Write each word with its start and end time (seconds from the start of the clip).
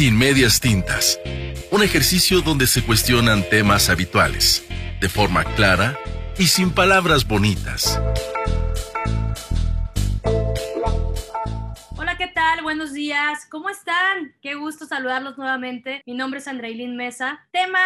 Sin 0.00 0.16
medias 0.16 0.60
tintas. 0.60 1.20
Un 1.70 1.82
ejercicio 1.82 2.40
donde 2.40 2.66
se 2.66 2.82
cuestionan 2.82 3.46
temas 3.50 3.90
habituales, 3.90 4.66
de 4.98 5.10
forma 5.10 5.44
clara 5.44 5.98
y 6.38 6.46
sin 6.46 6.70
palabras 6.70 7.28
bonitas. 7.28 8.00
Hola, 11.98 12.16
¿qué 12.16 12.28
tal? 12.28 12.62
Buenos 12.62 12.94
días. 12.94 13.44
¿Cómo 13.50 13.68
están? 13.68 14.34
Qué 14.40 14.54
gusto 14.54 14.86
saludarlos 14.86 15.36
nuevamente. 15.36 16.02
Mi 16.06 16.14
nombre 16.14 16.40
es 16.40 16.48
Andreilín 16.48 16.96
Mesa. 16.96 17.46
Tema 17.52 17.82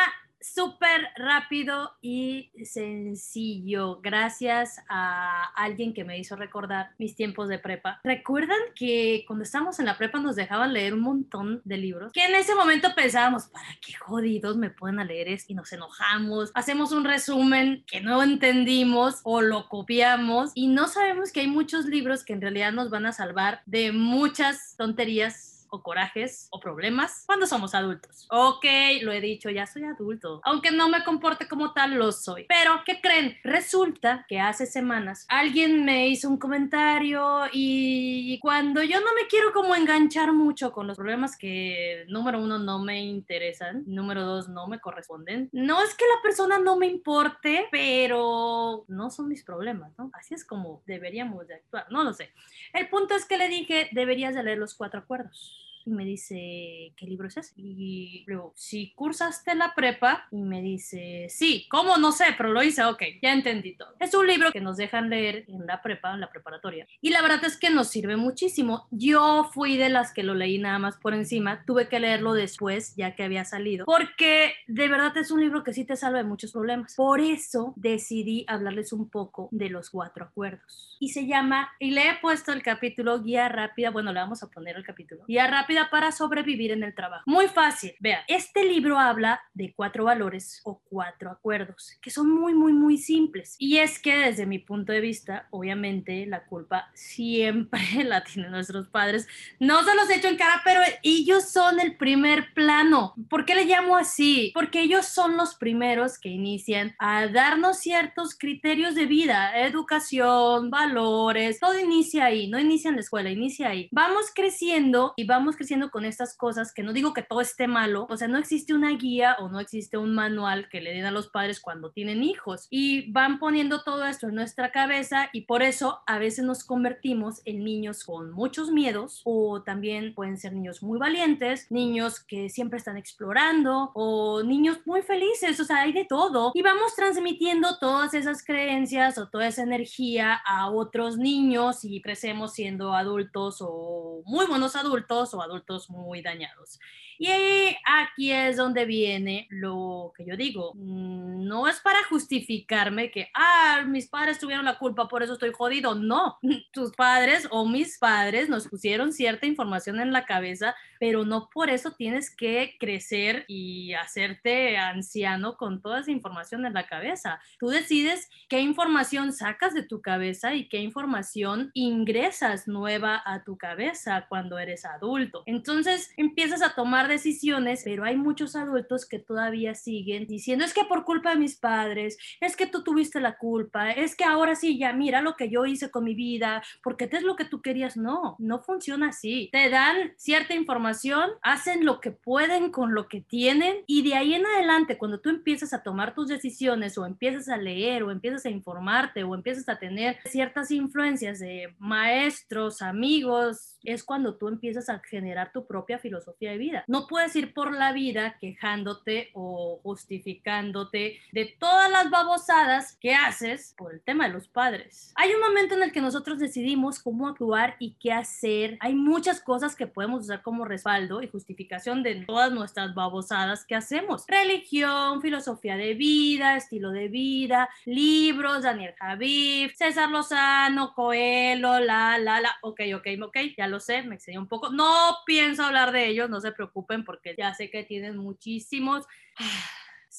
súper 0.53 1.09
rápido 1.17 1.93
y 2.03 2.51
sencillo, 2.65 4.01
gracias 4.03 4.81
a 4.89 5.45
alguien 5.55 5.95
que 5.95 6.05
me 6.05 6.19
hizo 6.19 6.37
recordar 6.37 6.91
mis 6.99 7.17
tiempos 7.17 7.49
de 7.49 7.59
prepa. 7.59 8.01
¿Recuerdan 8.05 8.59
que 8.75 9.25
cuando 9.27 9.45
estábamos 9.45 9.79
en 9.79 9.87
la 9.87 9.97
prepa 9.97 10.21
nos 10.21 10.37
dejaban 10.37 10.73
leer 10.73 10.95
un 10.95 11.01
montón 11.01 11.62
de 11.65 11.79
libros? 11.79 12.12
Que 12.12 12.27
en 12.27 12.35
ese 12.35 12.55
momento 12.55 12.95
pensábamos, 12.95 13.47
¿para 13.47 13.69
qué 13.80 13.95
jodidos 13.95 14.57
me 14.57 14.71
pueden 14.71 15.05
leer 15.07 15.29
esto? 15.29 15.52
Y 15.52 15.57
nos 15.57 15.73
enojamos, 15.73 16.51
hacemos 16.55 16.93
un 16.93 17.05
resumen 17.05 17.85
que 17.87 18.01
no 18.01 18.23
entendimos 18.23 19.21
o 19.24 19.41
lo 19.41 19.69
copiamos 19.69 20.51
y 20.55 20.66
no 20.66 20.88
sabemos 20.88 21.33
que 21.33 21.41
hay 21.41 21.49
muchos 21.49 21.87
libros 21.87 22.24
que 22.24 22.35
en 22.35 22.43
realidad 22.43 22.73
nos 22.73 22.91
van 22.91 23.07
a 23.07 23.13
salvar 23.13 23.63
de 23.66 23.93
muchas 23.93 24.74
tonterías 24.77 25.54
o 25.74 25.83
corajes 25.83 26.48
o 26.51 26.60
problemas 26.60 27.24
cuando 27.27 27.46
somos 27.46 27.74
adultos. 27.74 28.27
Ok, 28.30 28.65
lo 29.02 29.12
he 29.12 29.20
dicho, 29.20 29.51
ya 29.51 29.66
soy 29.66 29.84
adulto. 29.84 30.41
Aunque 30.45 30.70
no 30.70 30.88
me 30.88 31.05
comporte 31.05 31.48
como 31.48 31.73
tal, 31.73 31.95
lo 31.95 32.12
soy. 32.12 32.46
Pero, 32.48 32.82
¿qué 32.87 33.01
creen? 33.01 33.37
Resulta 33.42 34.24
que 34.29 34.41
hace 34.41 34.66
semanas 34.66 35.27
alguien 35.29 35.84
me 35.84 36.09
hizo 36.09 36.29
un 36.29 36.38
comentario 36.38 37.45
y 37.52 38.38
cuando 38.41 38.82
yo 38.82 39.01
no 39.01 39.15
me 39.15 39.27
quiero 39.29 39.52
como 39.52 39.74
enganchar 39.74 40.32
mucho 40.32 40.73
con 40.73 40.87
los 40.87 40.96
problemas 40.96 41.37
que, 41.37 42.04
número 42.09 42.40
uno, 42.40 42.59
no 42.59 42.79
me 42.79 43.02
interesan, 43.02 43.84
número 43.87 44.23
dos, 44.24 44.49
no 44.49 44.66
me 44.66 44.80
corresponden. 44.80 45.49
No 45.52 45.82
es 45.82 45.95
que 45.95 46.04
la 46.04 46.23
persona 46.23 46.59
no 46.59 46.77
me 46.77 46.87
importe, 46.87 47.66
pero 47.71 48.84
no 48.88 49.10
son 49.10 49.29
mis 49.29 49.45
problemas, 49.45 49.93
¿no? 49.99 50.10
Así 50.12 50.34
es 50.34 50.45
como 50.45 50.82
deberíamos 50.87 51.46
de 51.46 51.54
actuar, 51.54 51.87
no 51.90 52.04
lo 52.04 52.12
sé. 52.12 52.32
El 52.73 52.88
punto 52.88 53.15
es 53.15 53.27
que 53.27 53.38
le 53.38 53.49
dije, 53.49 53.88
deberías 53.93 54.34
de 54.34 54.43
leer 54.43 54.59
los 54.59 54.74
cuatro 54.74 55.01
acuerdos 55.01 55.63
y 55.87 55.90
me 55.90 56.04
dice, 56.04 56.93
¿qué 56.96 57.07
libro 57.07 57.29
es 57.29 57.37
ese? 57.37 57.52
Y 57.57 58.24
luego, 58.27 58.52
si 58.57 58.93
cursaste 58.95 59.54
la 59.54 59.74
prepa, 59.74 60.27
y 60.30 60.43
me 60.43 60.63
dice, 60.63 61.27
sí, 61.29 61.66
¿cómo? 61.71 61.96
No 61.96 62.13
sé, 62.13 62.27
pero 62.37 62.52
lo 62.52 62.63
hice, 62.63 62.85
ok, 62.85 63.02
ya 63.23 63.32
entendí 63.32 63.77
todo. 63.77 63.95
Es 64.00 64.15
un 64.15 64.27
libro 64.27 64.53
que 64.53 64.60
nos 64.60 64.77
dejan 64.77 65.10
leer 65.10 65.44
en 65.49 65.66
la 65.66 65.82
prepa, 65.82 66.15
en 66.15 66.21
la 66.21 66.31
preparatoria. 66.31 66.87
Y 67.00 67.10
la 67.10 67.22
verdad 67.22 67.44
es 67.44 67.56
que 67.56 67.71
nos 67.71 67.88
sirve 67.88 68.16
muchísimo. 68.16 68.87
Yo 68.91 69.50
fui 69.53 69.77
de 69.77 69.88
las 69.88 70.12
que 70.12 70.22
lo 70.22 70.34
leí 70.34 70.59
nada 70.59 70.78
más 70.78 70.97
por 70.97 71.15
encima, 71.15 71.65
tuve 71.66 71.88
que 71.88 72.00
leerlo 72.00 72.32
después, 72.32 72.94
ya 72.97 73.15
que 73.15 73.22
había 73.22 73.44
salido, 73.44 73.84
porque 73.84 74.55
de 74.66 74.88
verdad 74.88 75.16
es 75.16 75.31
un 75.31 75.41
libro 75.41 75.65
que 75.65 75.72
sí 75.72 75.84
te 75.84 75.97
salva 75.97 76.19
de 76.19 76.25
muchos 76.25 76.53
problemas. 76.53 76.94
Por 76.94 77.21
eso 77.21 77.75
decidí 77.77 78.44
hablarles 78.49 78.93
un 78.93 79.10
poco 79.10 79.49
de 79.50 79.71
los 79.71 79.91
cuatro 79.91 80.25
acuerdos. 80.25 80.97
Y 81.00 81.10
se 81.10 81.27
llama, 81.27 81.71
y 81.78 81.91
le 81.91 82.09
he 82.09 82.15
puesto 82.21 82.53
el 82.53 82.62
capítulo 82.62 83.21
Guía 83.21 83.49
Rápida, 83.49 83.91
bueno, 83.91 84.12
le 84.12 84.21
vamos 84.21 84.43
a 84.43 84.50
poner 84.50 84.77
el 84.77 84.84
capítulo, 84.84 85.25
Guía 85.27 85.47
Rápida 85.47 85.74
para 85.91 86.12
sobrevivir 86.12 86.72
en 86.72 86.83
el 86.83 86.94
trabajo. 86.94 87.25
Muy 87.27 87.49
fácil. 87.49 87.94
Vean, 88.00 88.22
este 88.28 88.65
libro 88.65 88.99
habla 88.99 89.43
de 89.53 89.72
cuatro 89.75 90.05
valores 90.05 90.61
o 90.65 90.81
cuatro 90.89 91.31
acuerdos 91.31 91.99
que 92.00 92.11
son 92.11 92.31
muy, 92.31 92.55
muy, 92.55 92.72
muy 92.72 92.99
simples. 92.99 93.56
Y 93.59 93.78
es 93.78 93.99
que 93.99 94.17
desde 94.17 94.47
mi 94.47 94.59
punto 94.59 94.93
de 94.93 95.00
vista, 95.00 95.49
obviamente 95.50 96.27
la 96.27 96.45
culpa 96.45 96.91
siempre 96.95 97.81
la 98.05 98.25
tienen 98.25 98.50
nuestros 98.53 98.89
padres. 98.89 99.27
No 99.59 99.83
se 99.84 99.95
los 99.95 100.09
he 100.11 100.17
hecho 100.17 100.28
en 100.28 100.37
cara, 100.37 100.62
pero 100.65 100.81
ellos 101.03 101.49
son 101.50 101.81
el 101.81 101.97
primer 101.97 102.53
plano. 102.55 103.15
¿Por 103.28 103.45
qué 103.45 103.55
le 103.55 103.65
llamo 103.65 103.97
así? 103.97 104.50
Porque 104.55 104.81
ellos 104.81 105.06
son 105.06 105.37
los 105.37 105.55
primeros 105.55 106.19
que 106.19 106.29
inician 106.29 106.95
a 106.99 107.27
darnos 107.27 107.79
ciertos 107.79 108.37
criterios 108.37 108.95
de 108.95 109.07
vida, 109.07 109.61
educación, 109.61 110.71
valores, 110.71 111.61
todo 111.61 111.79
inicia 111.79 112.27
ahí, 112.27 112.49
no 112.49 112.59
inicia 112.59 112.89
en 112.89 112.97
la 112.97 113.01
escuela, 113.01 113.31
inicia 113.31 113.69
ahí. 113.69 113.89
Vamos 113.93 114.27
creciendo 114.34 115.15
y 115.17 115.25
vamos 115.25 115.57
creciendo 115.57 115.64
creciendo 115.65 115.91
con 115.91 116.05
estas 116.05 116.37
cosas, 116.37 116.75
que 116.75 116.83
no 116.83 116.93
digo 116.93 117.15
que 117.15 117.23
todo 117.23 117.41
esté 117.41 117.67
malo, 117.67 118.07
o 118.11 118.19
sea, 118.19 118.29
no 118.29 118.37
existe 118.37 118.75
una 118.75 118.91
guía 118.91 119.37
o 119.41 119.49
no 119.49 119.61
existe 119.61 119.97
un 119.97 120.15
manual 120.15 120.69
que 120.69 120.83
le 120.83 120.93
den 120.93 121.07
a 121.07 121.11
los 121.11 121.29
padres 121.29 121.59
cuando 121.59 121.91
tienen 121.91 122.23
hijos 122.23 122.67
y 122.69 123.11
van 123.13 123.39
poniendo 123.39 123.83
todo 123.83 124.05
esto 124.05 124.29
en 124.29 124.35
nuestra 124.35 124.73
cabeza 124.73 125.31
y 125.33 125.47
por 125.47 125.63
eso 125.63 126.01
a 126.07 126.19
veces 126.19 126.45
nos 126.45 126.65
convertimos 126.65 127.41
en 127.47 127.65
niños 127.65 128.05
con 128.05 128.31
muchos 128.31 128.71
miedos 128.73 129.23
o 129.25 129.63
también 129.63 130.15
pueden 130.15 130.37
ser 130.37 130.53
niños 130.53 130.83
muy 130.83 130.99
valientes, 130.99 131.71
niños 131.71 132.21
que 132.21 132.51
siempre 132.51 132.77
están 132.77 132.99
explorando 132.99 133.91
o 133.95 134.43
niños 134.43 134.81
muy 134.85 135.01
felices, 135.01 135.59
o 135.61 135.65
sea, 135.65 135.81
hay 135.81 135.95
de 135.95 136.05
todo 136.05 136.53
y 136.55 136.61
vamos 136.61 136.95
transmitiendo 136.95 137.79
todas 137.79 138.13
esas 138.13 138.45
creencias 138.45 139.17
o 139.17 139.31
toda 139.31 139.47
esa 139.47 139.63
energía 139.63 140.35
a 140.45 140.71
otros 140.71 141.17
niños 141.17 141.87
y 141.87 142.03
crecemos 142.03 142.53
siendo 142.53 142.93
adultos 142.93 143.63
o 143.63 144.21
muy 144.27 144.45
buenos 144.45 144.77
adultos 144.77 145.33
o 145.33 145.41
adultos 145.41 145.53
muy 145.91 146.22
dañados. 146.22 146.81
Y 147.19 147.77
aquí 147.85 148.33
es 148.33 148.57
donde 148.57 148.85
viene 148.85 149.47
lo 149.51 150.13
que 150.17 150.25
yo 150.25 150.37
digo. 150.37 150.73
Mm, 150.75 151.45
no 151.47 151.69
es 151.69 151.81
para 151.81 152.03
justificarme 152.05 153.11
que, 153.11 153.29
ah, 153.35 153.85
mis 153.87 154.09
padres 154.09 154.39
tuvieron 154.39 154.65
la 154.65 154.79
culpa, 154.79 155.09
por 155.09 155.23
eso 155.23 155.35
estoy 155.35 155.53
jodido. 155.53 155.95
No, 155.95 156.39
tus 156.73 156.93
padres 156.93 157.47
o 157.51 157.67
mis 157.67 157.99
padres 157.99 158.49
nos 158.49 158.69
pusieron 158.69 159.13
cierta 159.13 159.47
información 159.47 160.01
en 160.01 160.13
la 160.13 160.25
cabeza, 160.27 160.75
pero 160.99 161.25
no 161.25 161.49
por 161.53 161.71
eso 161.71 161.93
tienes 161.93 162.35
que 162.35 162.77
crecer 162.79 163.45
y 163.49 163.93
hacerte 163.95 164.77
anciano 164.77 165.57
con 165.57 165.81
toda 165.81 166.01
esa 166.01 166.11
información 166.11 166.65
en 166.67 166.75
la 166.75 166.87
cabeza. 166.87 167.41
Tú 167.59 167.69
decides 167.69 168.29
qué 168.49 168.61
información 168.61 169.33
sacas 169.33 169.75
de 169.75 169.83
tu 169.83 170.01
cabeza 170.01 170.55
y 170.55 170.69
qué 170.69 170.79
información 170.79 171.71
ingresas 171.75 172.69
nueva 172.69 173.23
a 173.25 173.45
tu 173.45 173.57
cabeza 173.57 174.27
cuando 174.29 174.59
eres 174.59 174.85
adulto. 174.85 175.43
Entonces 175.47 176.13
empiezas 176.17 176.63
a 176.63 176.75
tomar 176.75 177.03
decisiones, 177.09 177.82
pero 177.84 178.04
hay 178.04 178.16
muchos 178.16 178.54
adultos 178.56 179.06
que 179.06 179.19
todavía 179.19 179.75
siguen 179.75 180.26
diciendo, 180.26 180.65
es 180.65 180.75
que 180.75 180.84
por 180.84 181.04
culpa 181.04 181.31
de 181.31 181.37
mis 181.37 181.56
padres, 181.56 182.19
es 182.41 182.56
que 182.56 182.66
tú 182.66 182.82
tuviste 182.82 183.20
la 183.20 183.38
culpa, 183.38 183.91
es 183.91 184.15
que 184.15 184.25
ahora 184.25 184.54
sí, 184.54 184.78
ya 184.78 184.92
mira 184.92 185.22
lo 185.22 185.37
que 185.37 185.48
yo 185.48 185.66
hice 185.66 185.91
con 185.91 186.04
mi 186.04 186.15
vida, 186.15 186.62
porque 186.82 187.06
te 187.06 187.16
es 187.16 187.22
lo 187.22 187.37
que 187.37 187.44
tú 187.44 187.62
querías. 187.62 187.97
No, 187.97 188.37
no 188.38 188.60
funciona 188.60 189.09
así. 189.09 189.48
Te 189.53 189.70
dan 189.70 190.12
cierta 190.16 190.54
información, 190.54 191.31
hacen 191.42 191.84
lo 191.84 192.00
que 192.00 192.10
pueden 192.10 192.70
con 192.70 192.94
lo 192.94 193.09
que 193.09 193.21
tienen 193.21 193.76
y 193.86 194.03
de 194.03 194.15
ahí 194.15 194.34
en 194.34 194.47
adelante, 194.47 194.98
cuando 194.98 195.21
tú 195.21 195.31
empiezas 195.31 195.72
a 195.72 195.82
tomar 195.82 196.15
tus 196.15 196.28
decisiones 196.28 196.98
o 196.98 197.06
empiezas 197.06 197.48
a 197.48 197.56
leer 197.56 198.03
o 198.03 198.10
empiezas 198.10 198.44
a 198.47 198.50
informarte 198.50 199.25
o 199.25 199.34
empiezas 199.34 199.69
a 199.69 199.78
tener 199.78 200.19
ciertas 200.25 200.71
influencias 200.71 201.38
de 201.38 201.75
maestros, 201.78 202.82
amigos, 202.82 203.76
es 203.82 204.03
cuando 204.03 204.36
tú 204.36 204.48
empiezas 204.48 204.88
a 204.88 205.00
generar 205.00 205.53
tu 205.53 205.66
propia 205.66 205.98
filosofía 205.98 206.50
de 206.50 206.59
vida. 206.59 206.84
No 206.94 207.09
puedes 207.09 207.34
ir 207.34 207.53
por 207.53 207.75
la 207.75 207.93
vida 207.93 208.37
quejándote 208.38 209.31
o 209.32 209.81
justificándote 209.82 211.19
de 211.32 211.47
todas 211.59 211.91
las 211.91 212.09
babosadas 212.09 212.97
que 213.00 213.16
haces 213.16 213.75
por 213.77 213.94
el 213.94 214.00
tema 214.00 214.28
de 214.28 214.32
los 214.32 214.47
padres. 214.47 215.12
Hay 215.16 215.34
un 215.34 215.41
momento 215.41 215.75
en 215.75 215.83
el 215.83 215.91
que 215.91 216.00
nosotros 216.00 216.38
decidimos 216.38 217.00
cómo 217.00 217.27
actuar 217.27 217.75
y 217.81 217.97
qué 217.99 218.12
hacer. 218.12 218.78
Hay 218.78 218.94
muchas 218.94 219.41
cosas 219.41 219.75
que 219.75 219.88
podemos 219.88 220.22
usar 220.22 220.43
como 220.43 220.65
respaldo 220.65 221.21
y 221.21 221.27
justificación 221.27 222.04
de 222.04 222.15
todas 222.27 222.53
nuestras 222.53 222.94
babosadas 222.94 223.65
que 223.65 223.75
hacemos. 223.75 224.25
Religión, 224.28 225.21
filosofía 225.21 225.77
de 225.77 225.94
vida, 225.94 226.56
estilo 226.56 226.93
de 226.93 227.09
vida, 227.09 227.71
libros, 227.87 228.62
Daniel 228.62 228.94
Javif, 229.00 229.75
César 229.75 230.10
Lozano, 230.10 230.94
Coelho, 230.94 231.81
la, 231.81 232.19
la, 232.19 232.41
la. 232.41 232.54
Ok, 232.62 232.83
ok, 232.94 233.09
ok, 233.21 233.37
ya 233.59 233.66
lo 233.66 233.81
sé, 233.81 234.04
me 234.04 234.15
excedí 234.15 234.36
un 234.36 234.47
poco. 234.47 234.71
No 234.71 235.16
pienso 235.27 235.65
hablar 235.65 235.91
de 235.91 236.07
ellos, 236.07 236.30
no 236.30 236.41
se 236.41 236.53
preocupen 236.53 236.84
porque 237.04 237.34
ya 237.36 237.54
sé 237.54 237.71
que 237.71 237.84
tienen 237.84 238.16
muchísimos 238.16 239.07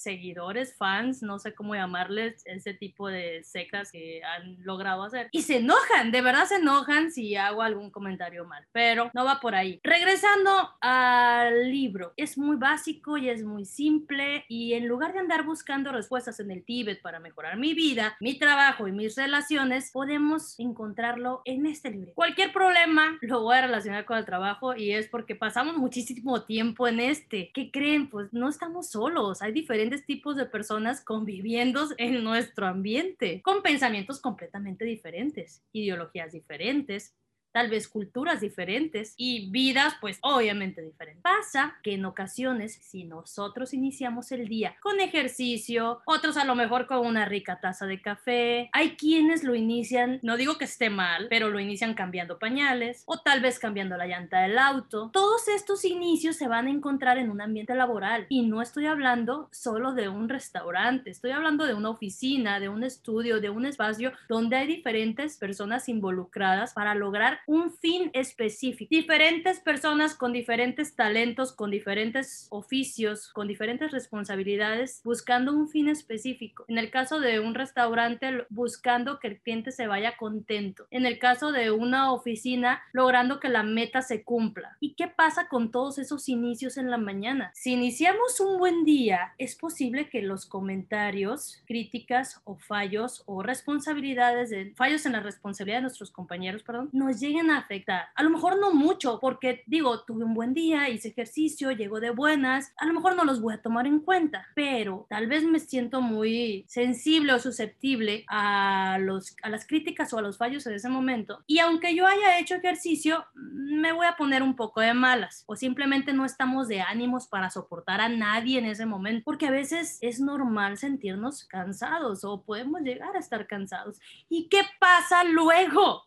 seguidores, 0.05 0.75
fans, 0.75 1.23
no 1.23 1.39
sé 1.39 1.55
cómo 1.55 1.73
llamarles, 1.73 2.43
ese 2.45 2.75
tipo 2.75 3.07
de 3.09 3.43
secas 3.43 3.91
que 3.91 4.21
han 4.23 4.63
logrado 4.63 5.03
hacer. 5.03 5.29
Y 5.31 5.41
se 5.41 5.57
enojan, 5.57 6.11
de 6.11 6.21
verdad 6.21 6.45
se 6.45 6.57
enojan 6.57 7.11
si 7.11 7.35
hago 7.35 7.63
algún 7.63 7.89
comentario 7.89 8.45
mal, 8.45 8.65
pero 8.71 9.09
no 9.15 9.25
va 9.25 9.39
por 9.39 9.55
ahí. 9.55 9.79
Regresando 9.83 10.51
al 10.79 11.71
libro, 11.71 12.13
es 12.17 12.37
muy 12.37 12.55
básico 12.55 13.17
y 13.17 13.29
es 13.29 13.43
muy 13.43 13.65
simple 13.65 14.45
y 14.47 14.73
en 14.73 14.87
lugar 14.87 15.13
de 15.13 15.19
andar 15.19 15.43
buscando 15.43 15.91
respuestas 15.91 16.39
en 16.39 16.51
el 16.51 16.63
Tíbet 16.63 17.01
para 17.01 17.19
mejorar 17.19 17.57
mi 17.57 17.73
vida, 17.73 18.15
mi 18.19 18.37
trabajo 18.37 18.87
y 18.87 18.91
mis 18.91 19.15
relaciones, 19.15 19.89
podemos 19.91 20.59
encontrarlo 20.59 21.41
en 21.45 21.65
este 21.65 21.89
libro. 21.89 22.13
Cualquier 22.13 22.53
problema 22.53 23.17
lo 23.21 23.41
voy 23.41 23.57
a 23.57 23.61
relacionar 23.61 24.05
con 24.05 24.19
el 24.19 24.25
trabajo 24.25 24.75
y 24.75 24.91
es 24.91 25.07
porque 25.07 25.35
pasamos 25.35 25.77
muchísimo 25.77 26.43
tiempo 26.43 26.87
en 26.87 26.99
este. 26.99 27.49
¿Qué 27.55 27.71
creen? 27.71 28.07
Pues 28.07 28.31
no 28.33 28.49
estamos 28.49 28.89
solos, 28.91 29.41
hay 29.41 29.51
diferentes 29.51 29.94
tipos 30.03 30.35
de 30.35 30.45
personas 30.45 31.03
conviviendo 31.03 31.87
en 31.97 32.23
nuestro 32.23 32.67
ambiente, 32.67 33.41
con 33.41 33.61
pensamientos 33.61 34.19
completamente 34.19 34.83
diferentes, 34.85 35.63
ideologías 35.71 36.31
diferentes, 36.31 37.15
tal 37.55 37.69
vez 37.69 37.87
culturas 37.87 38.41
diferentes 38.41 39.13
y 39.15 39.49
vidas 39.49 39.93
pues 40.01 40.19
obviamente 40.21 40.81
diferentes. 40.81 41.23
Pasa 41.23 41.77
que 41.83 41.93
en 41.93 42.03
ocasiones 42.03 42.77
si 42.81 43.05
nosotros 43.05 43.73
iniciamos 43.73 44.33
el 44.33 44.49
día 44.49 44.75
con 44.81 44.99
ejercicio, 44.99 46.01
otros 46.05 46.35
a 46.35 46.43
lo 46.43 46.55
mejor 46.55 46.85
con 46.85 47.07
una 47.07 47.23
rica 47.23 47.61
taza 47.61 47.85
de 47.85 48.01
café, 48.01 48.69
hay 48.73 48.97
quienes 48.97 49.45
lo 49.45 49.55
inician, 49.55 50.19
no 50.21 50.35
digo 50.35 50.57
que 50.57 50.65
esté 50.65 50.89
mal, 50.89 51.27
pero 51.29 51.49
lo 51.49 51.61
inician 51.61 51.93
cambiando 51.93 52.39
pañales 52.39 53.03
o 53.05 53.21
tal 53.21 53.39
vez 53.39 53.57
cambiando 53.57 53.95
la 53.95 54.05
llanta 54.05 54.41
del 54.41 54.57
auto. 54.57 55.11
Todos 55.13 55.47
estos 55.47 55.85
inicios 55.85 56.35
se 56.35 56.49
van 56.49 56.67
a 56.67 56.71
encontrar 56.71 57.17
en 57.19 57.31
un 57.31 57.39
ambiente 57.39 57.73
laboral 57.73 58.25
y 58.27 58.45
no 58.45 58.61
estoy 58.61 58.87
hablando 58.87 59.47
solo 59.53 59.93
de 59.93 60.09
un 60.09 60.27
restaurante, 60.27 61.09
estoy 61.09 61.31
hablando 61.31 61.65
de 61.65 61.73
una 61.73 61.91
oficina, 61.91 62.59
de 62.59 62.67
un 62.67 62.83
estudio, 62.83 63.39
de 63.39 63.49
un 63.49 63.65
espacio 63.65 64.11
donde 64.27 64.57
hay 64.57 64.67
diferentes 64.67 65.37
personas 65.37 65.87
involucradas 65.87 66.73
para 66.73 66.95
lograr 66.95 67.39
un 67.47 67.71
fin 67.71 68.09
específico. 68.13 68.89
Diferentes 68.89 69.59
personas 69.59 70.15
con 70.15 70.33
diferentes 70.33 70.95
talentos, 70.95 71.53
con 71.53 71.71
diferentes 71.71 72.47
oficios, 72.49 73.31
con 73.33 73.47
diferentes 73.47 73.91
responsabilidades, 73.91 75.01
buscando 75.03 75.53
un 75.53 75.69
fin 75.69 75.87
específico. 75.87 76.65
En 76.67 76.77
el 76.77 76.89
caso 76.89 77.19
de 77.19 77.39
un 77.39 77.55
restaurante, 77.55 78.45
buscando 78.49 79.19
que 79.19 79.27
el 79.27 79.39
cliente 79.39 79.71
se 79.71 79.87
vaya 79.87 80.17
contento. 80.17 80.87
En 80.91 81.05
el 81.05 81.19
caso 81.19 81.51
de 81.51 81.71
una 81.71 82.11
oficina, 82.11 82.81
logrando 82.93 83.39
que 83.39 83.49
la 83.49 83.63
meta 83.63 84.01
se 84.01 84.23
cumpla. 84.23 84.77
¿Y 84.79 84.93
qué 84.93 85.07
pasa 85.07 85.47
con 85.47 85.71
todos 85.71 85.97
esos 85.97 86.29
inicios 86.29 86.77
en 86.77 86.89
la 86.89 86.97
mañana? 86.97 87.51
Si 87.53 87.73
iniciamos 87.73 88.39
un 88.39 88.57
buen 88.57 88.85
día, 88.85 89.33
es 89.37 89.55
posible 89.55 90.09
que 90.09 90.21
los 90.21 90.45
comentarios, 90.45 91.61
críticas 91.65 92.41
o 92.43 92.55
fallos 92.55 93.23
o 93.25 93.43
responsabilidades, 93.43 94.49
de, 94.49 94.73
fallos 94.75 95.05
en 95.05 95.13
la 95.13 95.19
responsabilidad 95.19 95.79
de 95.79 95.83
nuestros 95.83 96.11
compañeros, 96.11 96.63
perdón, 96.63 96.89
nos 96.91 97.19
lleguen 97.19 97.34
a 97.43 97.57
afectar. 97.57 98.07
A 98.15 98.23
lo 98.23 98.29
mejor 98.29 98.59
no 98.59 98.73
mucho, 98.73 99.19
porque 99.19 99.63
digo, 99.67 100.03
tuve 100.03 100.23
un 100.23 100.33
buen 100.33 100.53
día, 100.53 100.89
hice 100.89 101.09
ejercicio, 101.09 101.71
llego 101.71 101.99
de 101.99 102.09
buenas, 102.09 102.73
a 102.77 102.85
lo 102.85 102.93
mejor 102.93 103.15
no 103.15 103.25
los 103.25 103.41
voy 103.41 103.53
a 103.53 103.61
tomar 103.61 103.87
en 103.87 103.99
cuenta, 103.99 104.47
pero 104.55 105.05
tal 105.09 105.27
vez 105.27 105.43
me 105.43 105.59
siento 105.59 106.01
muy 106.01 106.65
sensible 106.67 107.33
o 107.33 107.39
susceptible 107.39 108.25
a, 108.27 108.97
los, 108.99 109.35
a 109.43 109.49
las 109.49 109.67
críticas 109.67 110.13
o 110.13 110.17
a 110.17 110.21
los 110.21 110.37
fallos 110.37 110.65
en 110.67 110.73
ese 110.73 110.89
momento. 110.89 111.43
Y 111.47 111.59
aunque 111.59 111.95
yo 111.95 112.07
haya 112.07 112.39
hecho 112.39 112.55
ejercicio, 112.55 113.25
me 113.33 113.91
voy 113.91 114.07
a 114.07 114.15
poner 114.15 114.41
un 114.41 114.55
poco 114.55 114.81
de 114.81 114.93
malas 114.93 115.43
o 115.47 115.55
simplemente 115.55 116.13
no 116.13 116.25
estamos 116.25 116.67
de 116.67 116.81
ánimos 116.81 117.27
para 117.27 117.49
soportar 117.49 118.01
a 118.01 118.09
nadie 118.09 118.59
en 118.59 118.65
ese 118.65 118.85
momento, 118.85 119.23
porque 119.25 119.47
a 119.47 119.51
veces 119.51 119.97
es 120.01 120.19
normal 120.19 120.77
sentirnos 120.77 121.45
cansados 121.45 122.23
o 122.23 122.41
podemos 122.41 122.81
llegar 122.81 123.15
a 123.15 123.19
estar 123.19 123.47
cansados. 123.47 123.99
¿Y 124.29 124.47
qué 124.49 124.61
pasa 124.79 125.23
luego? 125.23 126.03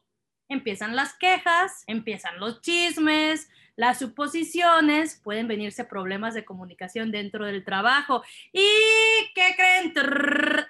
Empiezan 0.49 0.97
las 0.97 1.15
quejas, 1.15 1.85
empiezan 1.87 2.41
los 2.41 2.61
chismes, 2.63 3.51
las 3.79 4.01
suposiciones, 4.01 5.21
pueden 5.23 5.47
venirse 5.47 5.85
problemas 5.85 6.35
de 6.35 6.45
comunicación 6.45 7.13
dentro 7.13 7.47
del 7.47 7.65
trabajo. 7.65 8.25
¿Y 8.53 8.67
qué 9.37 9.55
creen? 9.57 9.95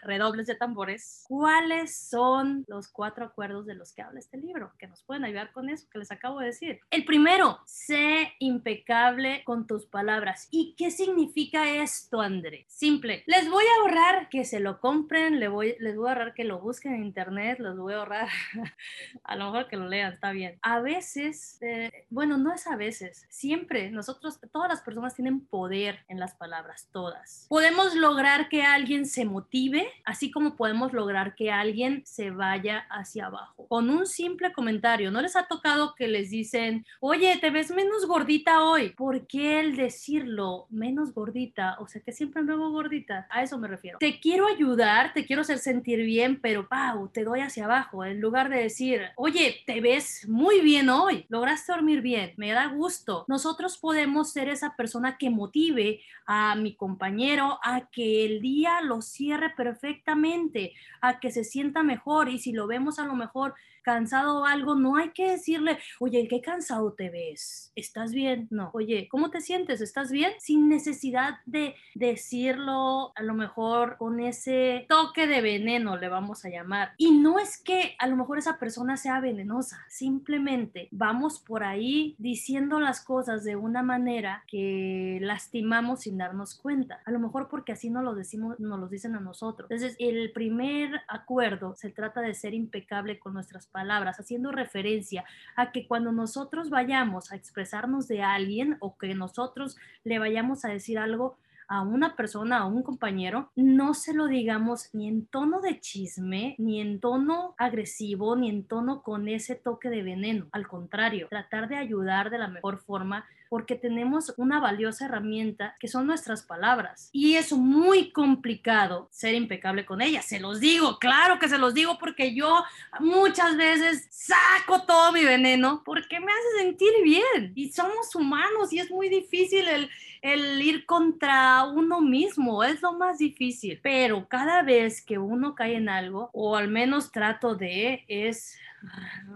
redobles 0.03 0.47
de 0.47 0.55
tambores. 0.55 1.25
¿Cuáles 1.27 1.97
son 1.97 2.65
los 2.69 2.89
cuatro 2.89 3.25
acuerdos 3.25 3.65
de 3.67 3.75
los 3.75 3.93
que 3.93 4.03
habla 4.03 4.21
este 4.21 4.37
libro? 4.37 4.73
Que 4.79 4.87
nos 4.87 5.03
pueden 5.03 5.25
ayudar 5.25 5.53
con 5.53 5.71
eso 5.71 5.89
que 5.91 5.99
les 5.99 6.13
acabo 6.13 6.41
de 6.41 6.47
decir. 6.47 6.81
El 6.91 7.05
primero, 7.05 7.61
sé 7.65 8.35
impecable 8.39 9.43
con 9.45 9.67
tus 9.67 9.87
palabras. 9.87 10.49
¿Y 10.51 10.75
qué 10.77 10.91
significa 10.91 11.69
esto, 11.83 12.21
André? 12.21 12.67
Simple. 12.69 13.25
Les 13.27 13.49
voy 13.51 13.65
a 13.65 13.81
ahorrar 13.81 14.29
que 14.29 14.45
se 14.45 14.61
lo 14.61 14.81
compren, 14.81 15.41
les 15.41 15.51
voy, 15.51 15.77
les 15.81 15.97
voy 15.97 16.09
a 16.09 16.13
ahorrar 16.13 16.35
que 16.35 16.45
lo 16.45 16.61
busquen 16.61 16.95
en 16.95 17.05
internet, 17.05 17.59
les 17.59 17.77
voy 17.77 17.95
a 17.95 17.99
ahorrar 17.99 18.29
a 19.25 19.37
lo 19.37 19.47
mejor 19.47 19.69
que 19.69 19.77
lo 19.77 19.89
lean, 19.89 20.13
está 20.13 20.33
bien. 20.33 20.59
A 20.63 20.81
veces, 20.81 21.59
eh, 21.63 22.07
bueno, 22.11 22.37
no 22.37 22.53
es 22.53 22.67
a 22.67 22.77
veces, 22.77 22.98
siempre 23.29 23.91
nosotros, 23.91 24.39
todas 24.53 24.69
las 24.69 24.83
personas 24.83 25.15
tienen 25.15 25.41
poder 25.41 26.01
en 26.09 26.19
las 26.19 26.35
palabras, 26.35 26.89
todas. 26.93 27.47
Podemos 27.49 27.95
lograr 27.95 28.49
que 28.49 28.63
alguien 28.63 29.07
se 29.07 29.25
motive, 29.25 29.89
así 30.05 30.31
como 30.31 30.57
podemos 30.57 30.93
lograr 30.93 31.35
que 31.35 31.51
alguien 31.51 32.03
se 32.05 32.31
vaya 32.31 32.87
hacia 32.91 33.27
abajo. 33.27 33.67
Con 33.69 33.91
un 33.91 34.07
simple 34.07 34.53
comentario, 34.53 35.11
¿no 35.11 35.21
les 35.21 35.37
ha 35.37 35.47
tocado 35.47 35.95
que 35.95 36.09
les 36.09 36.31
dicen, 36.31 36.85
oye, 37.01 37.37
te 37.41 37.51
ves 37.51 37.71
menos 37.71 38.07
gordita 38.07 38.65
hoy? 38.65 38.91
¿Por 38.91 39.27
qué 39.27 39.61
el 39.61 39.77
decirlo 39.77 40.67
menos 40.71 41.13
gordita? 41.13 41.77
O 41.81 41.89
sea, 41.89 42.03
que 42.03 42.13
siempre 42.13 42.43
me 42.43 42.57
veo 42.57 42.71
gordita. 42.71 43.27
A 43.31 43.43
eso 43.43 43.59
me 43.59 43.69
refiero. 43.69 43.99
Te 43.99 44.21
quiero 44.21 44.47
ayudar, 44.47 45.13
te 45.13 45.25
quiero 45.25 45.43
hacer 45.43 45.59
sentir 45.59 46.01
bien, 46.01 46.41
pero 46.41 46.69
pau, 46.69 47.09
te 47.09 47.25
doy 47.25 47.41
hacia 47.41 47.65
abajo. 47.65 48.05
En 48.05 48.21
lugar 48.21 48.49
de 48.49 48.63
decir, 48.63 49.03
oye, 49.17 49.63
te 49.67 49.81
ves 49.81 50.27
muy 50.29 50.61
bien 50.61 50.89
hoy, 50.89 51.27
lograste 51.29 51.73
dormir 51.73 52.01
bien, 52.01 52.33
me 52.37 52.53
da 52.53 52.67
gusto 52.67 52.88
nosotros 53.29 53.79
podemos 53.79 54.33
ser 54.33 54.49
esa 54.49 54.77
persona 54.77 55.19
que 55.19 55.31
motive 55.31 56.01
a 56.27 56.55
mi 56.57 56.75
compañero 56.75 57.59
a 57.63 57.89
que 57.91 58.25
el 58.25 58.41
día 58.41 58.81
lo 58.81 59.03
cierre 59.03 59.51
perfectamente, 59.57 60.73
a 61.01 61.21
que 61.21 61.31
se 61.31 61.45
sienta 61.45 61.83
mejor 61.83 62.29
y 62.29 62.39
si 62.39 62.53
lo 62.53 62.67
vemos 62.67 62.99
a 62.99 63.05
lo 63.05 63.15
mejor 63.15 63.55
cansado 63.89 64.41
o 64.41 64.45
algo, 64.45 64.75
no 64.75 64.97
hay 64.97 65.13
que 65.13 65.31
decirle, 65.31 65.79
oye, 65.99 66.29
qué 66.29 66.43
cansado 66.43 66.93
te 66.93 67.09
ves, 67.09 67.73
¿estás 67.75 68.13
bien? 68.13 68.47
No, 68.51 68.69
oye, 68.75 69.09
¿cómo 69.11 69.31
te 69.31 69.41
sientes? 69.41 69.81
¿Estás 69.81 70.11
bien? 70.11 70.33
Sin 70.41 70.69
necesidad 70.69 71.39
de 71.47 71.75
decirlo 71.95 73.13
a 73.17 73.23
lo 73.23 73.33
mejor 73.33 73.97
con 73.97 74.21
ese 74.21 74.85
toque 74.91 75.27
de 75.27 75.41
veneno, 75.41 75.97
le 75.97 76.11
vamos 76.11 76.45
a 76.45 76.51
llamar. 76.51 76.93
Y 76.99 77.13
no 77.13 77.39
es 77.39 77.57
que 77.57 77.97
a 77.99 78.07
lo 78.09 78.17
mejor 78.17 78.37
esa 78.37 78.59
persona 78.59 78.99
sea 78.99 79.21
venenosa, 79.21 79.87
simplemente 79.89 80.89
vamos 80.91 81.39
por 81.39 81.65
ahí 81.65 82.15
diciendo 82.19 82.68
las 82.69 83.03
cosas 83.03 83.43
de 83.43 83.57
una 83.57 83.83
manera 83.83 84.45
que 84.47 85.19
lastimamos 85.23 86.01
sin 86.01 86.19
darnos 86.19 86.55
cuenta. 86.55 87.01
A 87.07 87.11
lo 87.11 87.19
mejor 87.19 87.49
porque 87.49 87.73
así 87.73 87.89
nos 87.89 88.05
lo 88.05 88.15
decimos, 88.15 88.61
nos 88.61 88.79
lo 88.79 88.89
dicen 88.89 89.15
a 89.17 89.21
nosotros. 89.21 89.71
Entonces, 89.71 89.97
el 89.99 90.31
primer 90.33 91.01
acuerdo 91.09 91.75
se 91.75 91.89
trata 91.91 92.21
de 92.21 92.35
ser 92.35 92.53
impecable 92.53 93.19
con 93.19 93.33
nuestras 93.33 93.67
palabras 93.67 93.79
palabras, 93.79 94.19
haciendo 94.19 94.51
referencia 94.51 95.25
a 95.55 95.71
que 95.71 95.87
cuando 95.87 96.11
nosotros 96.11 96.69
vayamos 96.69 97.31
a 97.31 97.37
expresarnos 97.37 98.09
de 98.09 98.23
alguien 98.23 98.77
o 98.81 98.99
que 98.99 99.15
nosotros 99.15 99.77
le 100.03 100.19
vayamos 100.19 100.65
a 100.65 100.69
decir 100.69 100.99
algo, 100.99 101.39
a 101.69 101.83
una 101.83 102.17
persona, 102.17 102.59
a 102.59 102.67
un 102.67 102.83
compañero, 102.83 103.51
no 103.55 103.95
se 103.95 104.15
lo 104.15 104.27
digamos 104.27 104.89
ni 104.95 105.07
en 105.07 105.27
tono 105.27 105.61
de 105.61 105.81
chisme, 105.81 106.55
ni 106.59 106.81
en 106.81 106.99
tono 106.99 107.55
agresivo, 107.59 108.37
ni 108.37 108.49
en 108.49 108.65
tono 108.65 109.03
con 109.03 109.29
ese 109.29 109.55
toque 109.55 109.91
de 109.91 110.03
veneno. 110.03 110.47
Al 110.53 110.67
contrario, 110.67 111.29
tratar 111.29 111.69
de 111.69 111.77
ayudar 111.77 112.31
de 112.31 112.39
la 112.39 112.49
mejor 112.49 112.79
forma 112.79 113.27
porque 113.49 113.77
tenemos 113.77 114.35
una 114.37 114.61
valiosa 114.61 115.07
herramienta 115.07 115.75
que 115.81 115.89
son 115.89 116.07
nuestras 116.07 116.43
palabras. 116.43 117.09
Y 117.13 117.37
es 117.37 117.53
muy 117.53 118.11
complicado 118.13 119.09
ser 119.11 119.35
impecable 119.35 119.87
con 119.87 120.01
ellas. 120.01 120.27
Se 120.27 120.41
los 120.41 120.61
digo, 120.61 120.99
claro 120.99 121.39
que 121.39 121.49
se 121.49 121.59
los 121.59 121.75
digo 121.75 121.99
porque 121.99 122.35
yo 122.35 122.63
muchas 123.01 123.57
veces 123.57 124.07
saco 124.11 124.83
todo 124.83 125.13
mi 125.13 125.25
veneno 125.25 125.83
porque 125.85 126.21
me 126.21 126.31
hace 126.31 126.65
sentir 126.65 126.93
bien. 127.03 127.53
Y 127.55 127.73
somos 127.73 128.15
humanos 128.15 128.73
y 128.73 128.81
es 128.81 128.91
muy 128.91 129.09
difícil 129.09 129.67
el, 129.67 129.89
el 130.23 130.61
ir 130.63 130.87
contra 130.87 131.65
uno 131.65 132.01
mismo. 132.01 132.65
Es 132.65 132.83
lo 132.83 132.93
más 132.95 133.19
difícil. 133.19 133.81
Pero 133.83 134.29
cada 134.29 134.63
vez 134.63 135.03
que 135.03 135.19
uno 135.19 135.55
cae 135.55 135.77
en 135.77 135.89
algo, 135.89 136.31
o 136.33 136.57
al 136.57 136.69
menos 136.69 137.13
trato 137.13 137.55
de, 137.55 138.05
es 138.09 138.59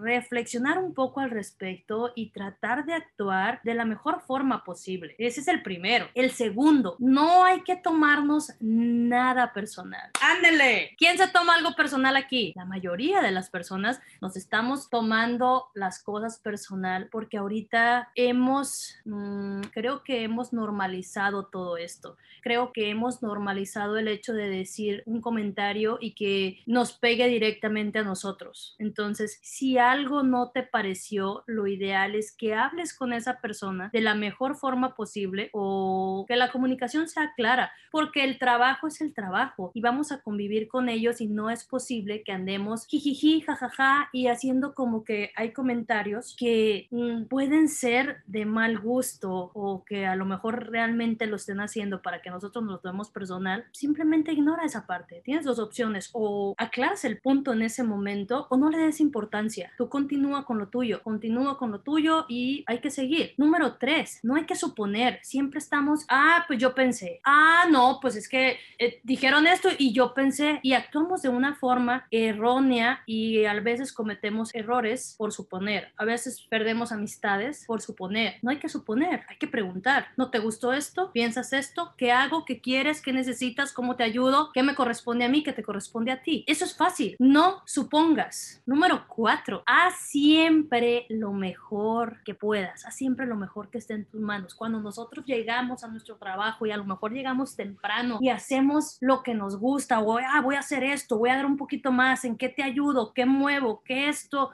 reflexionar 0.00 0.78
un 0.78 0.94
poco 0.94 1.20
al 1.20 1.30
respecto 1.30 2.12
y 2.14 2.30
tratar 2.30 2.84
de 2.84 2.94
actuar 2.94 3.60
de 3.64 3.74
la 3.74 3.84
mejor 3.84 4.20
forma 4.20 4.64
posible. 4.64 5.14
Ese 5.18 5.40
es 5.40 5.48
el 5.48 5.62
primero. 5.62 6.08
El 6.14 6.30
segundo, 6.30 6.96
no 6.98 7.44
hay 7.44 7.62
que 7.62 7.76
tomarnos 7.76 8.52
nada 8.60 9.52
personal. 9.52 10.10
Ándele. 10.20 10.94
¿Quién 10.98 11.18
se 11.18 11.28
toma 11.28 11.54
algo 11.54 11.74
personal 11.74 12.16
aquí? 12.16 12.52
La 12.56 12.64
mayoría 12.64 13.20
de 13.20 13.30
las 13.30 13.50
personas 13.50 14.00
nos 14.20 14.36
estamos 14.36 14.90
tomando 14.90 15.68
las 15.74 16.02
cosas 16.02 16.38
personal 16.38 17.08
porque 17.10 17.38
ahorita 17.38 18.10
hemos, 18.14 18.96
mm, 19.04 19.62
creo 19.72 20.02
que 20.02 20.22
hemos 20.22 20.52
normalizado 20.52 21.46
todo 21.46 21.76
esto. 21.76 22.16
Creo 22.42 22.72
que 22.72 22.90
hemos 22.90 23.22
normalizado 23.22 23.98
el 23.98 24.08
hecho 24.08 24.32
de 24.32 24.48
decir 24.48 25.02
un 25.06 25.20
comentario 25.20 25.98
y 26.00 26.14
que 26.14 26.60
nos 26.66 26.92
pegue 26.92 27.28
directamente 27.28 28.00
a 28.00 28.02
nosotros. 28.02 28.74
Entonces, 28.78 29.31
si 29.42 29.78
algo 29.78 30.22
no 30.22 30.50
te 30.50 30.62
pareció, 30.62 31.44
lo 31.46 31.66
ideal 31.66 32.14
es 32.14 32.34
que 32.36 32.54
hables 32.54 32.94
con 32.94 33.12
esa 33.12 33.40
persona 33.40 33.90
de 33.92 34.00
la 34.00 34.14
mejor 34.14 34.56
forma 34.56 34.94
posible 34.94 35.50
o 35.52 36.24
que 36.28 36.36
la 36.36 36.50
comunicación 36.50 37.08
sea 37.08 37.32
clara, 37.36 37.72
porque 37.90 38.24
el 38.24 38.38
trabajo 38.38 38.86
es 38.86 39.00
el 39.00 39.14
trabajo 39.14 39.70
y 39.74 39.80
vamos 39.80 40.12
a 40.12 40.20
convivir 40.20 40.68
con 40.68 40.88
ellos 40.88 41.20
y 41.20 41.28
no 41.28 41.50
es 41.50 41.64
posible 41.64 42.22
que 42.22 42.32
andemos 42.32 42.86
jijiji, 42.86 43.40
jajaja 43.40 44.08
y 44.12 44.28
haciendo 44.28 44.74
como 44.74 45.04
que 45.04 45.30
hay 45.36 45.52
comentarios 45.52 46.34
que 46.38 46.88
mm, 46.90 47.24
pueden 47.24 47.68
ser 47.68 48.22
de 48.26 48.46
mal 48.46 48.78
gusto 48.78 49.50
o 49.54 49.84
que 49.84 50.06
a 50.06 50.16
lo 50.16 50.24
mejor 50.24 50.70
realmente 50.70 51.26
lo 51.26 51.36
estén 51.36 51.60
haciendo 51.60 52.02
para 52.02 52.22
que 52.22 52.30
nosotros 52.30 52.64
nos 52.64 52.80
tomemos 52.82 53.10
personal. 53.10 53.64
Simplemente 53.72 54.32
ignora 54.32 54.64
esa 54.64 54.86
parte. 54.86 55.22
Tienes 55.24 55.44
dos 55.44 55.58
opciones 55.58 56.10
o 56.12 56.54
aclaras 56.58 57.04
el 57.04 57.18
punto 57.18 57.52
en 57.52 57.62
ese 57.62 57.82
momento 57.82 58.46
o 58.50 58.56
no 58.56 58.70
le 58.70 58.78
des 58.78 59.00
importancia 59.00 59.21
importancia. 59.22 59.72
Tú 59.76 59.88
continúa 59.88 60.44
con 60.44 60.58
lo 60.58 60.68
tuyo, 60.68 61.00
continúa 61.02 61.56
con 61.56 61.70
lo 61.70 61.80
tuyo 61.80 62.26
y 62.28 62.64
hay 62.66 62.78
que 62.78 62.90
seguir. 62.90 63.34
Número 63.36 63.76
tres, 63.78 64.18
no 64.22 64.34
hay 64.34 64.46
que 64.46 64.56
suponer. 64.56 65.20
Siempre 65.22 65.58
estamos, 65.58 66.04
ah, 66.08 66.44
pues 66.48 66.58
yo 66.58 66.74
pensé, 66.74 67.20
ah, 67.24 67.64
no, 67.70 67.98
pues 68.02 68.16
es 68.16 68.28
que 68.28 68.58
eh, 68.78 69.00
dijeron 69.04 69.46
esto 69.46 69.68
y 69.78 69.92
yo 69.92 70.12
pensé 70.12 70.58
y 70.62 70.72
actuamos 70.72 71.22
de 71.22 71.28
una 71.28 71.54
forma 71.54 72.06
errónea 72.10 73.02
y 73.06 73.44
a 73.44 73.54
veces 73.60 73.92
cometemos 73.92 74.54
errores 74.54 75.14
por 75.16 75.32
suponer. 75.32 75.92
A 75.96 76.04
veces 76.04 76.44
perdemos 76.50 76.90
amistades 76.90 77.64
por 77.66 77.80
suponer. 77.80 78.36
No 78.42 78.50
hay 78.50 78.58
que 78.58 78.68
suponer, 78.68 79.24
hay 79.28 79.36
que 79.36 79.46
preguntar. 79.46 80.08
¿No 80.16 80.30
te 80.30 80.40
gustó 80.40 80.72
esto? 80.72 81.12
¿Piensas 81.12 81.52
esto? 81.52 81.94
¿Qué 81.96 82.10
hago? 82.10 82.44
¿Qué 82.44 82.60
quieres? 82.60 83.00
¿Qué 83.00 83.12
necesitas? 83.12 83.72
¿Cómo 83.72 83.94
te 83.94 84.02
ayudo? 84.02 84.50
¿Qué 84.52 84.64
me 84.64 84.74
corresponde 84.74 85.24
a 85.24 85.28
mí? 85.28 85.44
¿Qué 85.44 85.52
te 85.52 85.62
corresponde 85.62 86.10
a 86.10 86.22
ti? 86.22 86.44
Eso 86.48 86.64
es 86.64 86.76
fácil. 86.76 87.14
No 87.20 87.62
supongas. 87.66 88.62
Número 88.66 89.06
cuatro, 89.14 89.62
haz 89.66 89.96
siempre 89.96 91.04
lo 91.10 91.32
mejor 91.32 92.22
que 92.24 92.34
puedas. 92.34 92.86
Haz 92.86 92.96
siempre 92.96 93.26
lo 93.26 93.36
mejor 93.36 93.68
que 93.68 93.78
esté 93.78 93.94
en 93.94 94.06
tus 94.06 94.20
manos. 94.20 94.54
Cuando 94.54 94.80
nosotros 94.80 95.26
llegamos 95.26 95.84
a 95.84 95.88
nuestro 95.88 96.16
trabajo 96.16 96.64
y 96.64 96.70
a 96.70 96.76
lo 96.76 96.84
mejor 96.84 97.12
llegamos 97.12 97.54
temprano 97.54 98.18
y 98.20 98.30
hacemos 98.30 98.96
lo 99.00 99.22
que 99.22 99.34
nos 99.34 99.58
gusta 99.58 100.00
o 100.00 100.18
ah, 100.18 100.40
voy 100.40 100.54
a 100.54 100.60
hacer 100.60 100.82
esto, 100.82 101.18
voy 101.18 101.30
a 101.30 101.36
dar 101.36 101.46
un 101.46 101.56
poquito 101.56 101.92
más, 101.92 102.24
¿en 102.24 102.36
qué 102.36 102.48
te 102.48 102.62
ayudo? 102.62 103.12
¿Qué 103.12 103.26
muevo? 103.26 103.82
¿Qué 103.84 104.08
esto? 104.08 104.50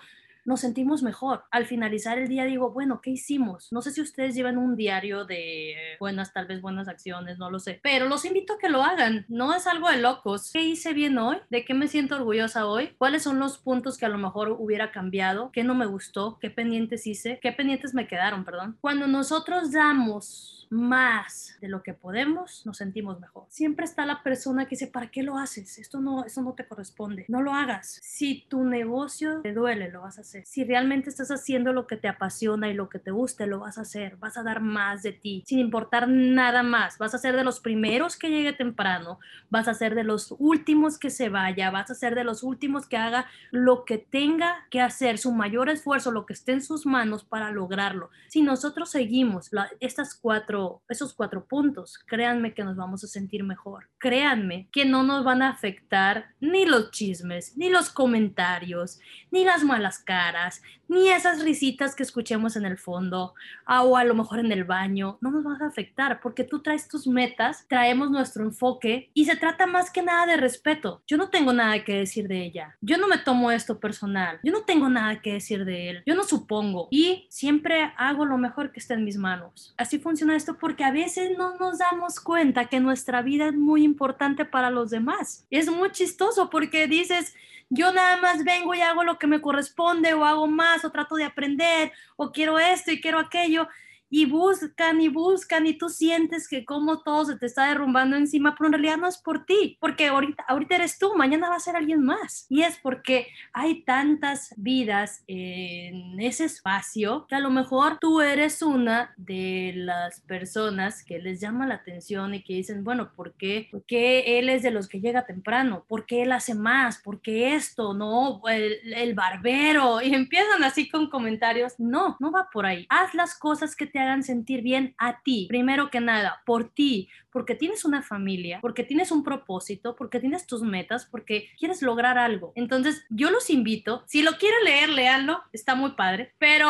Nos 0.49 0.61
sentimos 0.61 1.03
mejor. 1.03 1.45
Al 1.51 1.67
finalizar 1.67 2.19
el 2.19 2.27
día 2.27 2.47
digo, 2.47 2.71
bueno, 2.71 3.03
¿qué 3.03 3.11
hicimos? 3.11 3.69
No 3.71 3.83
sé 3.83 3.91
si 3.91 4.01
ustedes 4.01 4.35
llevan 4.35 4.57
un 4.57 4.77
diario 4.77 5.27
de 5.27 5.75
buenas, 6.01 6.33
tal 6.33 6.47
vez 6.47 6.63
buenas 6.63 6.89
acciones, 6.89 7.39
no 7.39 7.51
lo 7.51 7.59
sé, 7.59 7.81
pero 7.83 8.09
los 8.09 8.25
invito 8.25 8.55
a 8.55 8.59
que 8.59 8.71
lo 8.71 8.83
hagan. 8.83 9.27
No 9.29 9.55
es 9.55 9.67
algo 9.67 9.91
de 9.91 9.99
locos. 9.99 10.51
¿Qué 10.51 10.63
hice 10.63 10.95
bien 10.95 11.19
hoy? 11.19 11.37
¿De 11.51 11.67
qué 11.67 11.75
me 11.75 11.87
siento 11.87 12.17
orgullosa 12.17 12.67
hoy? 12.67 12.95
¿Cuáles 12.97 13.25
son 13.25 13.39
los 13.39 13.59
puntos 13.59 13.99
que 13.99 14.07
a 14.07 14.09
lo 14.09 14.17
mejor 14.17 14.57
hubiera 14.59 14.91
cambiado? 14.91 15.51
¿Qué 15.53 15.65
no 15.65 15.75
me 15.75 15.85
gustó? 15.85 16.39
¿Qué 16.41 16.49
pendientes 16.49 17.07
hice? 17.07 17.39
¿Qué 17.43 17.53
pendientes 17.53 17.93
me 17.93 18.09
quedaron, 18.09 18.47
perdón? 18.47 18.79
Cuando 18.81 19.07
nosotros 19.07 19.71
damos 19.71 20.59
más 20.71 21.57
de 21.61 21.69
lo 21.69 21.83
que 21.83 21.95
podemos, 21.95 22.65
nos 22.67 22.77
sentimos 22.79 23.21
mejor. 23.21 23.47
Siempre 23.49 23.85
está 23.85 24.07
la 24.07 24.23
persona 24.23 24.65
que 24.65 24.71
dice, 24.71 24.87
¿para 24.87 25.11
qué 25.11 25.23
lo 25.23 25.39
haces? 25.39 25.79
Esto 25.79 26.01
no, 26.01 26.25
eso 26.25 26.43
no 26.43 26.55
te 26.55 26.67
corresponde. 26.67 27.25
No 27.29 27.43
lo 27.43 27.53
hagas. 27.53 27.99
Si 28.03 28.47
tu 28.49 28.65
negocio 28.65 29.41
te 29.43 29.53
duele, 29.53 29.91
lo 29.91 30.03
vas 30.03 30.19
a 30.19 30.23
hacer. 30.23 30.38
Si 30.45 30.65
realmente 30.65 31.11
estás 31.11 31.31
haciendo 31.31 31.73
lo 31.73 31.87
que 31.87 31.97
te 31.97 32.09
apasiona 32.09 32.69
y 32.69 32.75
lo 32.75 32.89
que 32.89 32.99
te 32.99 33.11
guste, 33.11 33.47
lo 33.47 33.61
vas 33.61 33.79
a 33.79 33.83
hacer. 33.83 34.17
Vas 34.17 34.37
a 34.37 34.43
dar 34.43 34.61
más 34.61 35.03
de 35.03 35.13
ti, 35.13 35.43
sin 35.47 35.59
importar 35.59 36.09
nada 36.09 36.63
más. 36.63 36.99
Vas 36.99 37.15
a 37.15 37.19
ser 37.19 37.37
de 37.37 37.45
los 37.45 37.61
primeros 37.61 38.17
que 38.17 38.31
llegue 38.31 38.53
temprano. 38.53 39.19
Vas 39.51 39.69
a 39.69 39.75
ser 39.75 39.95
de 39.95 40.05
los 40.05 40.35
últimos 40.39 40.99
que 40.99 41.11
se 41.11 41.29
vaya. 41.29 41.71
Vas 41.71 41.91
a 41.91 41.95
ser 41.95 42.15
de 42.15 42.25
los 42.25 42.43
últimos 42.43 42.87
que 42.87 42.97
haga 42.97 43.27
lo 43.51 43.85
que 43.85 43.99
tenga 43.99 44.67
que 44.71 44.81
hacer, 44.81 45.19
su 45.19 45.33
mayor 45.33 45.69
esfuerzo, 45.69 46.11
lo 46.11 46.27
que 46.27 46.33
esté 46.33 46.53
en 46.53 46.63
sus 46.63 46.87
manos 46.87 47.25
para 47.25 47.51
lograrlo. 47.51 48.11
Si 48.29 48.43
nosotros 48.43 48.91
seguimos 48.91 49.51
estas 49.81 50.15
cuatro 50.15 50.83
esos 50.89 51.15
cuatro 51.15 51.45
puntos, 51.45 51.99
créanme 52.07 52.55
que 52.55 52.65
nos 52.65 52.77
vamos 52.77 53.05
a 53.05 53.09
sentir 53.09 53.45
mejor. 53.45 53.89
Créanme 53.99 54.69
que 54.73 54.85
no 54.85 55.03
nos 55.03 55.25
van 55.25 55.43
a 55.43 55.51
afectar 55.51 56.35
ni 56.41 56.65
los 56.65 56.91
chismes, 56.91 57.57
ni 57.57 57.69
los 57.71 57.91
comentarios, 57.91 59.01
ni 59.31 59.45
las 59.45 59.65
malas 59.65 59.99
caras, 59.99 60.18
claras, 60.19 60.63
ni 60.89 61.11
esas 61.11 61.43
risitas 61.43 61.95
que 61.95 62.03
escuchemos 62.03 62.57
en 62.57 62.65
el 62.65 62.79
fondo 62.79 63.35
ah, 63.67 63.83
o 63.83 63.97
a 63.97 64.05
lo 64.05 64.15
mejor 64.15 64.41
en 64.41 64.51
el 64.53 64.65
baño. 64.65 65.19
No 65.21 65.31
nos 65.31 65.45
van 65.45 65.63
a 65.63 65.69
afectar 65.69 66.21
porque 66.21 66.45
tú 66.45 66.61
traes 66.61 66.89
tus 66.89 67.07
metas, 67.07 67.67
traemos 67.69 68.11
nuestro 68.11 68.45
enfoque 68.45 69.11
y 69.15 69.27
se 69.27 69.37
trata 69.37 69.67
más 69.67 69.91
que 69.91 70.03
nada 70.03 70.27
de 70.27 70.37
respeto. 70.37 71.03
Yo 71.07 71.17
no 71.17 71.29
tengo 71.29 71.53
nada 71.53 71.85
que 71.85 71.95
decir 71.95 72.29
de 72.29 72.43
ella. 72.43 72.77
Yo 72.81 72.99
no 72.99 73.07
me 73.07 73.19
tomo 73.19 73.51
esto 73.51 73.79
personal. 73.79 74.41
Yo 74.43 74.53
no 74.53 74.63
tengo 74.63 74.89
nada 74.89 75.21
que 75.21 75.35
decir 75.35 75.65
de 75.65 75.91
él. 75.91 76.03
Yo 76.07 76.15
no 76.15 76.25
supongo. 76.25 76.89
Y 76.91 77.27
siempre 77.31 77.93
hago 77.97 78.25
lo 78.25 78.39
mejor 78.39 78.73
que 78.73 78.81
esté 78.81 78.95
en 78.95 79.05
mis 79.05 79.17
manos. 79.17 79.75
Así 79.77 79.99
funciona 79.99 80.37
esto 80.37 80.59
porque 80.59 80.85
a 80.85 80.91
veces 80.91 81.37
no 81.37 81.57
nos 81.57 81.79
damos 81.79 82.21
cuenta 82.21 82.67
que 82.67 82.81
nuestra 82.81 83.23
vida 83.23 83.49
es 83.49 83.55
muy 83.55 83.85
importante 83.85 84.45
para 84.45 84.71
los 84.71 84.91
demás. 84.91 85.47
Es 85.51 85.71
muy 85.71 85.91
chistoso 85.91 86.51
porque 86.51 86.87
dices, 86.87 87.35
yo 87.71 87.93
nada 87.93 88.17
más 88.17 88.45
vengo 88.45 88.75
y 88.75 88.81
hago 88.81 89.05
lo 89.05 89.19
que 89.19 89.27
me 89.27 89.43
corresponde 89.43 90.15
o 90.15 90.25
hago 90.25 90.47
más 90.47 90.78
o 90.85 90.91
trato 90.91 91.17
de 91.17 91.25
aprender 91.25 91.93
o 92.17 92.31
quiero 92.33 92.59
esto 92.59 92.91
y 92.91 93.01
quiero 93.01 93.19
aquello 93.19 93.69
y 94.11 94.27
buscan 94.27 95.01
y 95.01 95.09
buscan 95.09 95.67
y 95.67 95.77
tú 95.77 95.89
sientes 95.89 96.49
que 96.49 96.65
como 96.65 97.03
todo 97.03 97.27
se 97.27 97.37
te 97.37 97.47
está 97.47 97.69
derrumbando 97.69 98.17
encima, 98.17 98.55
pero 98.57 98.69
en 98.69 98.73
realidad 98.75 98.97
no 98.97 99.09
es 99.09 99.19
por 99.19 99.45
ti, 99.45 99.77
porque 99.81 100.09
ahorita, 100.09 100.45
ahorita 100.49 100.77
eres 100.77 100.99
tú, 100.99 101.15
mañana 101.15 101.49
va 101.49 101.57
a 101.57 101.61
ser 101.61 101.77
alguien 101.77 102.03
más. 102.03 102.47
Y 102.49 102.63
es 102.63 102.79
porque 102.79 103.29
hay 103.53 103.83
tantas 103.83 104.55
vidas 104.57 105.23
en 105.27 106.21
ese 106.21 106.45
espacio 106.45 107.27
que 107.29 107.35
a 107.35 107.41
lo 107.41 107.51
mejor 107.51 107.99
tú 108.01 108.21
eres 108.21 108.63
una 108.63 109.15
de 109.17 109.73
las 109.77 110.21
personas 110.21 111.05
que 111.05 111.19
les 111.19 111.41
llama 111.41 111.67
la 111.67 111.75
atención 111.75 112.35
y 112.35 112.43
que 112.43 112.55
dicen, 112.55 112.85
bueno, 112.85 113.13
¿por 113.15 113.35
qué? 113.35 113.69
¿Por 113.71 113.85
qué 113.85 114.39
él 114.39 114.49
es 114.49 114.63
de 114.63 114.71
los 114.71 114.89
que 114.89 115.01
llega 115.01 115.27
temprano? 115.27 115.85
¿Por 115.89 116.07
qué 116.07 116.23
él 116.23 116.33
hace 116.33 116.55
más? 116.55 116.99
¿Por 116.99 117.21
qué 117.21 117.55
esto? 117.55 117.95
No, 117.95 118.41
el, 118.49 118.95
el 118.95 119.15
barbero. 119.15 120.01
Y 120.01 120.15
empiezan 120.15 120.65
así 120.65 120.89
con 120.89 121.11
comentarios. 121.11 121.75
No, 121.79 122.17
no 122.21 122.31
va 122.31 122.49
por 122.53 122.67
ahí. 122.67 122.87
Haz 122.89 123.15
las 123.15 123.39
cosas 123.39 123.77
que 123.77 123.87
te 123.87 123.98
hagan 124.01 124.23
sentir 124.23 124.63
bien 124.63 124.95
a 124.99 125.23
ti, 125.23 125.47
primero 125.49 125.91
que 125.91 126.01
nada, 126.01 126.43
por 126.45 126.71
ti, 126.71 127.09
porque 127.31 127.55
tienes 127.55 127.85
una 127.85 128.03
familia, 128.03 128.61
porque 128.61 128.85
tienes 128.85 129.11
un 129.11 129.25
propósito, 129.25 129.97
porque 129.97 130.21
tienes 130.21 130.47
tus 130.47 130.63
metas, 130.63 131.07
porque 131.07 131.49
quieres 131.59 131.83
lograr 131.83 132.19
algo. 132.19 132.53
Entonces, 132.55 133.05
yo 133.11 133.31
los 133.31 133.51
invito, 133.51 134.03
si 134.07 134.23
lo 134.23 134.33
quieren 134.39 134.65
leer, 134.65 134.89
léanlo, 134.89 135.43
está 135.53 135.75
muy 135.75 135.93
padre, 135.93 136.33
pero 136.39 136.69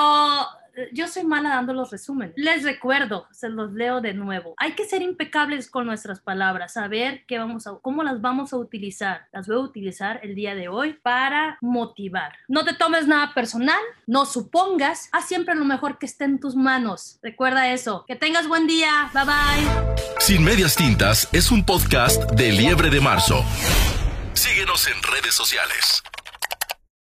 yo 0.92 1.08
soy 1.08 1.24
mala 1.24 1.50
dando 1.50 1.72
los 1.72 1.90
resúmenes. 1.90 2.34
Les 2.36 2.62
recuerdo, 2.62 3.26
se 3.32 3.48
los 3.48 3.72
leo 3.72 4.00
de 4.00 4.14
nuevo. 4.14 4.54
Hay 4.58 4.72
que 4.72 4.84
ser 4.84 5.02
impecables 5.02 5.70
con 5.70 5.86
nuestras 5.86 6.20
palabras, 6.20 6.74
saber 6.74 7.24
qué 7.26 7.38
vamos 7.38 7.66
a, 7.66 7.76
cómo 7.82 8.02
las 8.02 8.20
vamos 8.20 8.52
a 8.52 8.56
utilizar. 8.56 9.26
Las 9.32 9.46
voy 9.46 9.56
a 9.56 9.60
utilizar 9.60 10.20
el 10.22 10.34
día 10.34 10.54
de 10.54 10.68
hoy 10.68 10.94
para 10.94 11.58
motivar. 11.60 12.32
No 12.48 12.64
te 12.64 12.74
tomes 12.74 13.06
nada 13.06 13.34
personal, 13.34 13.80
no 14.06 14.26
supongas, 14.26 15.08
haz 15.12 15.26
siempre 15.26 15.54
lo 15.54 15.64
mejor 15.64 15.98
que 15.98 16.06
esté 16.06 16.24
en 16.24 16.40
tus 16.40 16.56
manos. 16.56 17.18
Recuerda 17.22 17.72
eso. 17.72 18.04
Que 18.06 18.16
tengas 18.16 18.48
buen 18.48 18.66
día. 18.66 19.10
Bye 19.12 19.24
bye. 19.24 19.94
Sin 20.20 20.44
medias 20.44 20.76
tintas 20.76 21.28
es 21.32 21.50
un 21.50 21.64
podcast 21.64 22.30
de 22.32 22.52
Liebre 22.52 22.90
de 22.90 23.00
Marzo. 23.00 23.44
Síguenos 24.34 24.86
en 24.86 25.02
redes 25.02 25.34
sociales. 25.34 26.02